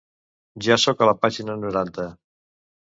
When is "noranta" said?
1.63-2.11